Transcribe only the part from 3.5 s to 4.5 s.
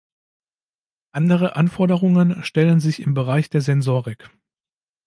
der Sensorik.